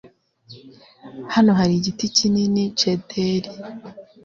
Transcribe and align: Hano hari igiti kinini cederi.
Hano 1.33 1.51
hari 1.59 1.73
igiti 1.79 2.05
kinini 2.17 2.63
cederi. 2.79 3.49